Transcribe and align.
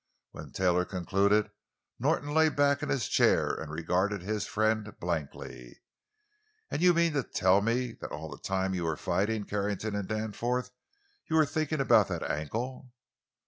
When 0.31 0.49
Taylor 0.51 0.83
concluded, 0.83 1.51
Norton 1.99 2.33
lay 2.33 2.49
back 2.49 2.81
in 2.81 2.89
his 2.89 3.07
chair 3.07 3.53
and 3.53 3.71
regarded 3.71 4.23
his 4.23 4.47
friend 4.47 4.95
blankly. 4.99 5.83
"And 6.71 6.81
you 6.81 6.95
mean 6.95 7.13
to 7.13 7.21
tell 7.21 7.61
me 7.61 7.91
that 8.01 8.11
all 8.11 8.31
the 8.31 8.39
time 8.39 8.73
you 8.73 8.85
were 8.85 8.97
fighting 8.97 9.43
Carrington 9.43 9.95
and 9.95 10.07
Danforth 10.07 10.71
you 11.29 11.35
were 11.35 11.45
thinking 11.45 11.79
about 11.81 12.07
that 12.07 12.23
ankle?" 12.23 12.89